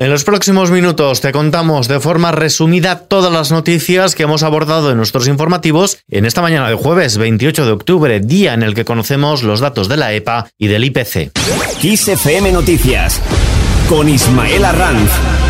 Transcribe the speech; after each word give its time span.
En 0.00 0.10
los 0.10 0.22
próximos 0.22 0.70
minutos 0.70 1.20
te 1.20 1.32
contamos 1.32 1.88
de 1.88 1.98
forma 1.98 2.30
resumida 2.30 3.00
todas 3.00 3.32
las 3.32 3.50
noticias 3.50 4.14
que 4.14 4.22
hemos 4.22 4.44
abordado 4.44 4.92
en 4.92 4.96
nuestros 4.96 5.26
informativos 5.26 5.98
en 6.08 6.24
esta 6.24 6.40
mañana 6.40 6.68
de 6.68 6.76
jueves 6.76 7.18
28 7.18 7.66
de 7.66 7.72
octubre, 7.72 8.20
día 8.20 8.54
en 8.54 8.62
el 8.62 8.76
que 8.76 8.84
conocemos 8.84 9.42
los 9.42 9.58
datos 9.58 9.88
de 9.88 9.96
la 9.96 10.12
EPA 10.12 10.50
y 10.56 10.68
del 10.68 10.84
IPC. 10.84 11.32
XFM 11.82 12.52
Noticias 12.52 13.20
con 13.88 14.08
Ismael 14.08 14.64
Arranz. 14.66 15.47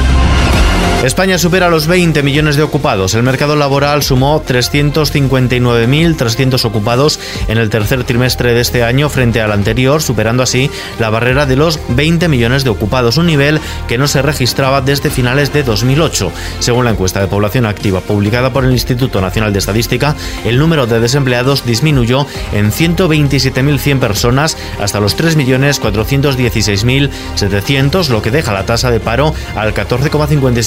España 1.05 1.39
supera 1.39 1.71
los 1.71 1.87
20 1.87 2.25
millones 2.25 2.57
de 2.57 2.65
ocupados. 2.65 3.15
El 3.15 3.23
mercado 3.23 3.55
laboral 3.55 4.03
sumó 4.03 4.43
359.300 4.45 6.65
ocupados 6.65 7.21
en 7.47 7.57
el 7.57 7.71
tercer 7.71 8.03
trimestre 8.03 8.53
de 8.53 8.61
este 8.61 8.83
año 8.83 9.09
frente 9.09 9.41
al 9.41 9.53
anterior, 9.53 10.03
superando 10.03 10.43
así 10.43 10.69
la 10.99 11.09
barrera 11.09 11.47
de 11.47 11.55
los 11.55 11.79
20 11.91 12.27
millones 12.29 12.65
de 12.65 12.71
ocupados, 12.71 13.17
un 13.17 13.27
nivel 13.27 13.61
que 13.87 13.97
no 13.97 14.09
se 14.09 14.23
registraba 14.23 14.81
desde 14.81 15.09
finales 15.09 15.53
de 15.53 15.63
2008. 15.63 16.33
Según 16.59 16.85
la 16.85 16.91
encuesta 16.91 17.21
de 17.21 17.29
población 17.29 17.67
activa 17.67 18.01
publicada 18.01 18.53
por 18.53 18.65
el 18.65 18.73
Instituto 18.73 19.21
Nacional 19.21 19.53
de 19.53 19.61
Estadística, 19.61 20.17
el 20.45 20.59
número 20.59 20.89
de 20.89 20.99
desempleados 20.99 21.65
disminuyó 21.65 22.27
en 22.53 22.73
127.100 22.73 24.01
personas 24.01 24.57
hasta 24.81 24.99
los 24.99 25.17
3.416.700, 25.17 28.09
lo 28.09 28.21
que 28.21 28.33
deja 28.33 28.53
la 28.53 28.67
tasa 28.67 28.91
de 28.91 28.99
paro 28.99 29.33
al 29.55 29.73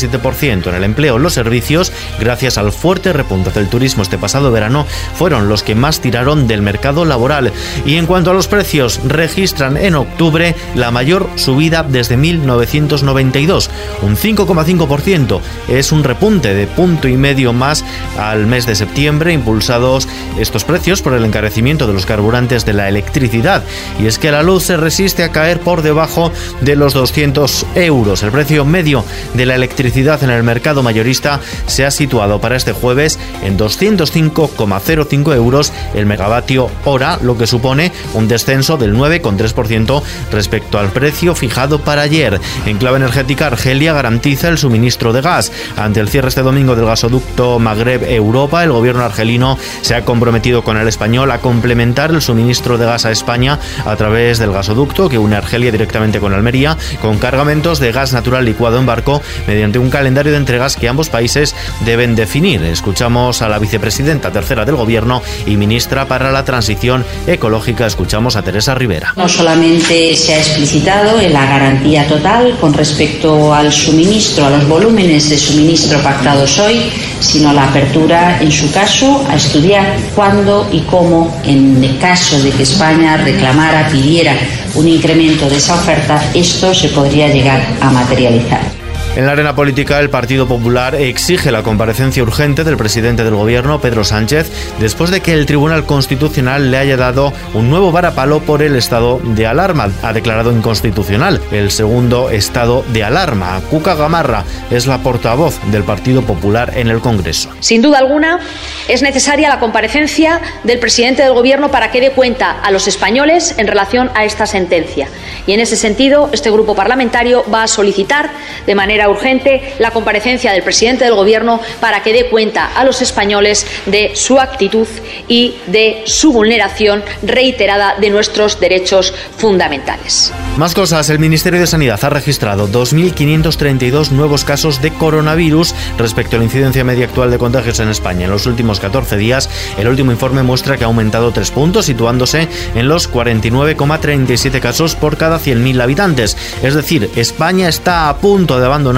14,57% 0.09 0.67
en 0.67 0.75
el 0.75 0.83
empleo. 0.83 1.17
Los 1.17 1.33
servicios, 1.33 1.91
gracias 2.19 2.57
al 2.57 2.71
fuerte 2.71 3.13
repunte 3.13 3.51
del 3.51 3.69
turismo 3.69 4.03
este 4.03 4.17
pasado 4.17 4.51
verano, 4.51 4.85
fueron 5.15 5.49
los 5.49 5.63
que 5.63 5.75
más 5.75 6.01
tiraron 6.01 6.47
del 6.47 6.61
mercado 6.61 7.05
laboral. 7.05 7.51
Y 7.85 7.95
en 7.95 8.05
cuanto 8.05 8.31
a 8.31 8.33
los 8.33 8.47
precios, 8.47 8.99
registran 9.05 9.77
en 9.77 9.95
octubre 9.95 10.55
la 10.75 10.91
mayor 10.91 11.29
subida 11.35 11.83
desde 11.83 12.17
1992, 12.17 13.69
un 14.01 14.15
5,5%. 14.15 15.41
Es 15.67 15.91
un 15.91 16.03
repunte 16.03 16.53
de 16.53 16.67
punto 16.67 17.07
y 17.07 17.17
medio 17.17 17.53
más 17.53 17.83
al 18.17 18.45
mes 18.45 18.65
de 18.65 18.76
septiembre, 18.76 19.33
impulsados 19.33 20.07
estos 20.39 20.63
precios 20.63 21.01
por 21.01 21.13
el 21.13 21.26
encarecimiento 21.26 21.87
de 21.87 21.93
los 21.93 22.05
carburantes 22.05 22.65
de 22.65 22.73
la 22.73 22.89
electricidad. 22.89 23.63
Y 23.99 24.07
es 24.07 24.17
que 24.17 24.31
la 24.31 24.43
luz 24.43 24.63
se 24.63 24.77
resiste 24.77 25.23
a 25.23 25.31
caer 25.31 25.59
por 25.59 25.81
debajo 25.81 26.31
de 26.61 26.76
los 26.76 26.93
200 26.93 27.65
euros. 27.76 28.23
El 28.23 28.31
precio 28.31 28.65
medio 28.65 29.04
de 29.33 29.45
la 29.45 29.55
electricidad 29.55 29.90
en 29.95 30.29
el 30.29 30.43
mercado 30.43 30.84
mayorista 30.84 31.41
se 31.67 31.85
ha 31.85 31.91
situado 31.91 32.39
para 32.39 32.55
este 32.55 32.71
jueves 32.71 33.20
en 33.43 33.57
205,05 33.57 35.35
euros 35.35 35.73
el 35.93 36.05
megavatio 36.05 36.70
hora, 36.85 37.20
lo 37.21 37.37
que 37.37 37.45
supone 37.45 37.91
un 38.13 38.27
descenso 38.27 38.77
del 38.77 38.95
9,3% 38.95 40.01
respecto 40.31 40.79
al 40.79 40.89
precio 40.89 41.35
fijado 41.35 41.81
para 41.81 42.03
ayer. 42.03 42.39
En 42.65 42.77
clave 42.77 42.98
energética, 42.98 43.48
Argelia 43.48 43.93
garantiza 43.93 44.48
el 44.48 44.57
suministro 44.57 45.11
de 45.11 45.21
gas. 45.21 45.51
Ante 45.75 45.99
el 45.99 46.09
cierre 46.09 46.29
este 46.29 46.41
domingo 46.41 46.76
del 46.76 46.85
gasoducto 46.85 47.59
Magreb-Europa, 47.59 48.63
el 48.63 48.71
gobierno 48.71 49.03
argelino 49.03 49.57
se 49.81 49.95
ha 49.95 50.05
comprometido 50.05 50.63
con 50.63 50.77
el 50.77 50.87
español 50.87 51.31
a 51.31 51.39
complementar 51.39 52.11
el 52.11 52.21
suministro 52.21 52.77
de 52.77 52.85
gas 52.85 53.05
a 53.05 53.11
España 53.11 53.59
a 53.85 53.95
través 53.98 54.39
del 54.39 54.53
gasoducto 54.53 55.09
que 55.09 55.17
une 55.17 55.35
Argelia 55.35 55.71
directamente 55.71 56.20
con 56.20 56.33
Almería, 56.33 56.77
con 57.01 57.17
cargamentos 57.17 57.79
de 57.79 57.91
gas 57.91 58.13
natural 58.13 58.45
licuado 58.45 58.79
en 58.79 58.85
barco 58.85 59.21
mediante 59.48 59.80
un 59.82 59.90
calendario 59.90 60.32
de 60.32 60.37
entregas 60.37 60.76
que 60.76 60.87
ambos 60.87 61.10
países 61.10 61.55
deben 61.85 62.15
definir. 62.15 62.63
Escuchamos 62.63 63.41
a 63.41 63.49
la 63.49 63.60
vicepresidenta 63.60 64.31
tercera 64.31 64.66
del 64.66 64.75
Gobierno 64.75 65.22
y 65.46 65.57
ministra 65.57 66.07
para 66.07 66.31
la 66.31 66.46
Transición 66.46 67.06
Ecológica. 67.28 67.85
Escuchamos 67.85 68.35
a 68.35 68.44
Teresa 68.44 68.75
Rivera. 68.75 69.13
No 69.16 69.28
solamente 69.28 70.16
se 70.16 70.34
ha 70.34 70.38
explicitado 70.38 71.19
en 71.19 71.34
la 71.34 71.46
garantía 71.46 72.07
total 72.07 72.57
con 72.59 72.73
respecto 72.73 73.53
al 73.53 73.72
suministro, 73.72 74.46
a 74.46 74.50
los 74.51 74.68
volúmenes 74.68 75.29
de 75.29 75.38
suministro 75.38 76.00
pactados 76.00 76.59
hoy, 76.59 76.91
sino 77.19 77.53
la 77.53 77.66
apertura, 77.66 78.40
en 78.41 78.51
su 78.51 78.72
caso, 78.72 79.25
a 79.29 79.35
estudiar 79.35 79.97
cuándo 80.16 80.68
y 80.72 80.81
cómo, 80.81 81.35
en 81.44 81.81
caso 82.00 82.41
de 82.41 82.51
que 82.51 82.63
España 82.63 83.17
reclamara, 83.17 83.88
pidiera 83.89 84.35
un 84.75 84.88
incremento 84.88 85.50
de 85.50 85.57
esa 85.57 85.75
oferta, 85.75 86.23
esto 86.34 86.73
se 86.73 86.89
podría 86.89 87.28
llegar 87.28 87.61
a 87.81 87.91
materializar. 87.91 88.80
En 89.13 89.25
la 89.25 89.33
arena 89.33 89.53
política, 89.53 89.99
el 89.99 90.09
Partido 90.09 90.47
Popular 90.47 90.95
exige 90.95 91.51
la 91.51 91.63
comparecencia 91.63 92.23
urgente 92.23 92.63
del 92.63 92.77
presidente 92.77 93.25
del 93.25 93.35
gobierno, 93.35 93.81
Pedro 93.81 94.05
Sánchez, 94.05 94.49
después 94.79 95.11
de 95.11 95.19
que 95.19 95.33
el 95.33 95.45
Tribunal 95.45 95.85
Constitucional 95.85 96.72
le 96.72 96.77
haya 96.77 96.95
dado 96.95 97.33
un 97.53 97.69
nuevo 97.69 97.91
varapalo 97.91 98.39
por 98.39 98.63
el 98.63 98.77
estado 98.77 99.19
de 99.22 99.45
alarma. 99.45 99.89
Ha 100.01 100.13
declarado 100.13 100.53
inconstitucional 100.53 101.41
el 101.51 101.72
segundo 101.72 102.29
estado 102.29 102.85
de 102.94 103.03
alarma. 103.03 103.61
Cuca 103.69 103.95
Gamarra 103.95 104.45
es 104.69 104.88
la 104.88 104.99
portavoz 104.99 105.59
del 105.72 105.83
Partido 105.83 106.22
Popular 106.22 106.72
en 106.78 106.88
el 106.88 107.01
Congreso. 107.01 107.49
Sin 107.59 107.81
duda 107.81 107.97
alguna, 107.97 108.39
es 108.88 109.01
necesaria 109.01 109.49
la 109.49 109.59
comparecencia 109.59 110.39
del 110.63 110.79
presidente 110.79 111.22
del 111.22 111.33
gobierno 111.33 111.69
para 111.69 111.91
que 111.91 111.99
dé 111.99 112.11
cuenta 112.11 112.51
a 112.61 112.72
los 112.72 112.88
españoles 112.88 113.55
en 113.57 113.67
relación 113.67 114.09
a 114.16 114.23
esta 114.23 114.45
sentencia. 114.45 115.09
Y 115.47 115.51
en 115.51 115.59
ese 115.59 115.75
sentido, 115.75 116.29
este 116.31 116.49
grupo 116.49 116.75
parlamentario 116.75 117.43
va 117.53 117.63
a 117.63 117.67
solicitar 117.67 118.29
de 118.66 118.73
manera 118.73 119.00
urgente 119.09 119.75
la 119.79 119.91
comparecencia 119.91 120.51
del 120.51 120.63
presidente 120.63 121.06
del 121.06 121.16
Gobierno 121.16 121.62
para 121.79 122.03
que 122.03 122.13
dé 122.13 122.29
cuenta 122.29 122.66
a 122.66 122.84
los 122.84 123.01
españoles 123.01 123.66
de 123.85 124.12
su 124.16 124.39
actitud 124.39 124.88
y 125.28 125.56
de 125.67 126.03
su 126.06 126.31
vulneración 126.31 127.03
reiterada 127.23 127.95
de 128.00 128.09
nuestros 128.09 128.59
derechos 128.59 129.13
fundamentales. 129.38 130.34
Más 130.57 130.73
cosas, 130.73 131.09
el 131.09 131.19
Ministerio 131.19 131.59
de 131.59 131.67
Sanidad 131.67 132.03
ha 132.03 132.09
registrado 132.09 132.67
2.532 132.67 134.11
nuevos 134.11 134.44
casos 134.44 134.81
de 134.81 134.91
coronavirus 134.91 135.73
respecto 135.97 136.35
a 136.35 136.40
la 136.40 136.45
incidencia 136.45 136.84
media 136.84 137.06
actual 137.06 137.31
de 137.31 137.38
contagios 137.38 137.79
en 137.79 137.90
España. 137.90 138.25
En 138.25 138.31
los 138.31 138.45
últimos 138.45 138.79
14 138.79 139.17
días, 139.17 139.50
el 139.78 139.88
último 139.88 140.11
informe 140.11 140.44
muestra 140.44 140.78
que 140.78 140.84
ha 140.84 140.88
aumentado 140.88 141.31
3 141.31 141.51
puntos, 141.51 141.85
situándose 141.85 142.47
en 142.75 142.88
los 142.88 143.11
49,37 143.11 144.59
casos 144.59 144.95
por 144.95 145.17
cada 145.17 145.40
100.000 145.40 145.81
habitantes. 145.81 146.38
Es 146.61 146.75
decir, 146.75 147.09
España 147.16 147.69
está 147.69 148.09
a 148.09 148.17
punto 148.17 148.59
de 148.59 148.66
abandonar 148.66 148.91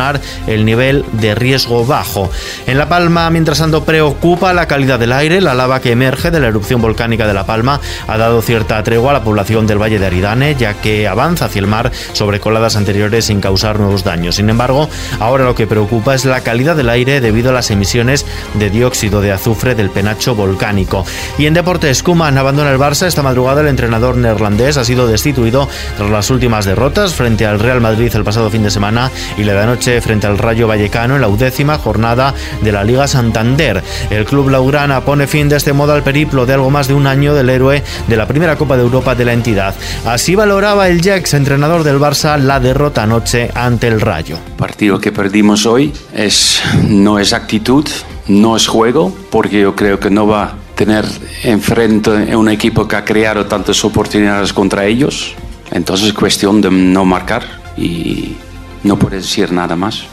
el 0.48 0.66
nivel 0.66 1.06
de 1.14 1.36
riesgo 1.36 1.86
bajo. 1.86 2.30
En 2.68 2.78
La 2.78 2.90
Palma, 2.90 3.30
mientras 3.30 3.60
tanto, 3.60 3.84
preocupa 3.84 4.54
la 4.54 4.68
calidad 4.68 5.00
del 5.00 5.12
aire. 5.12 5.42
La 5.42 5.54
lava 5.54 5.82
que 5.82 5.92
emerge 5.92 6.32
de 6.32 6.40
la 6.40 6.48
erupción 6.48 6.82
volcánica 6.82 7.28
de 7.28 7.34
La 7.34 7.46
Palma 7.46 7.80
ha 8.08 8.18
dado 8.18 8.42
cierta 8.42 8.82
tregua 8.84 9.12
a 9.12 9.14
la 9.14 9.24
población 9.24 9.68
del 9.68 9.82
Valle 9.82 10.00
de 10.00 10.06
Aridane, 10.06 10.56
ya 10.56 10.74
que 10.76 11.08
avanza 11.08 11.46
hacia 11.46 11.60
el 11.60 11.68
mar 11.68 11.92
sobre 12.14 12.40
coladas 12.40 12.76
anteriores 12.76 13.26
sin 13.26 13.42
causar 13.42 13.80
nuevos 13.80 14.04
daños. 14.04 14.36
Sin 14.36 14.50
embargo, 14.50 14.90
ahora 15.20 15.46
lo 15.46 15.56
que 15.56 15.68
preocupa 15.68 16.16
es 16.16 16.26
la 16.26 16.42
calidad 16.42 16.76
del 16.76 16.90
aire 16.90 17.22
debido 17.22 17.50
a 17.50 17.54
las 17.54 17.72
emisiones 17.72 18.26
de 18.56 18.70
dióxido 18.70 19.22
de 19.22 19.32
azufre 19.32 19.76
del 19.76 19.90
penacho 19.90 20.36
volcánico. 20.36 21.06
Y 21.38 21.46
en 21.46 21.54
deportes, 21.54 22.04
Kuman 22.04 22.38
abandona 22.38 22.72
el 22.72 22.80
Barça. 22.80 23.08
Esta 23.08 23.22
madrugada 23.22 23.62
el 23.62 23.68
entrenador 23.68 24.18
neerlandés 24.18 24.78
ha 24.78 24.84
sido 24.84 25.08
destituido 25.08 25.70
tras 25.98 26.10
las 26.10 26.30
últimas 26.30 26.66
derrotas 26.66 27.14
frente 27.14 27.46
al 27.46 27.60
Real 27.60 27.82
Madrid 27.82 28.12
el 28.16 28.24
pasado 28.24 28.50
fin 28.50 28.64
de 28.64 28.72
semana 28.72 29.12
y 29.38 29.44
le 29.44 29.54
da 29.54 29.66
noche 29.84 30.00
frente 30.00 30.28
al 30.28 30.38
Rayo 30.38 30.66
Vallecano 30.66 31.16
en 31.16 31.22
la 31.22 31.28
undécima 31.28 31.78
jornada 31.78 32.34
de 32.62 32.72
la 32.72 32.86
Liga 32.86 33.06
Santander. 33.06 33.84
El 34.10 34.24
club 34.24 34.48
Laurana 34.48 35.02
pone 35.02 35.28
fin 35.28 35.50
de 35.50 35.58
este 35.58 35.74
modo 35.74 35.92
al 35.92 36.04
periplo 36.04 36.46
de 36.46 36.54
algo 36.54 36.70
más 36.70 36.88
de 36.88 36.94
un 36.94 37.06
año 37.06 37.34
del 37.34 37.50
héroe 37.50 37.84
de 38.08 38.16
la 38.16 38.26
primera 38.26 38.56
Copa 38.56 38.78
de 38.78 38.84
Europa 38.84 39.14
de 39.14 39.26
la 39.26 39.34
entidad. 39.34 39.76
Así 40.06 40.36
valoraba 40.36 40.88
el 40.88 41.02
Jax, 41.02 41.34
entrenador 41.34 41.84
del 41.84 42.00
Barça, 42.00 42.38
la 42.38 42.62
derrota 42.62 43.04
anoche 43.04 43.50
ante 43.54 43.90
el 43.90 44.00
Rayo. 44.00 44.38
El 44.38 44.54
partido 44.54 45.02
que 45.02 45.12
perdimos 45.12 45.66
hoy 45.66 45.92
es, 46.14 46.62
no 46.88 47.20
es 47.20 47.34
actitud, 47.34 47.86
no 48.28 48.56
es 48.56 48.68
juego, 48.68 49.14
porque 49.32 49.60
yo 49.60 49.76
creo 49.76 50.00
que 50.00 50.10
no 50.10 50.26
va 50.28 50.44
a 50.44 50.56
tener 50.76 51.04
enfrente 51.44 52.34
un 52.38 52.48
equipo 52.48 52.88
que 52.88 52.96
ha 52.96 53.04
creado 53.04 53.48
tantas 53.48 53.84
oportunidades 53.84 54.54
contra 54.54 54.86
ellos. 54.86 55.36
Entonces 55.72 56.08
es 56.08 56.14
cuestión 56.14 56.62
de 56.62 56.72
no 56.72 57.04
marcar 57.04 57.44
y 57.76 58.38
no 58.84 58.98
puedes 58.98 59.24
decir 59.24 59.52
nada 59.52 59.76
más. 59.76 60.06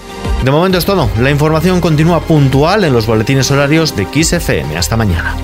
De 0.45 0.51
momento 0.51 0.79
es 0.79 0.85
todo. 0.85 1.11
La 1.21 1.31
información 1.31 1.81
continúa 1.81 2.21
puntual 2.21 2.85
en 2.85 2.93
los 2.93 3.07
boletines 3.07 3.51
horarios 3.51 3.95
de 3.97 4.07
XFM. 4.07 4.77
Hasta 4.77 4.97
mañana. 4.97 5.37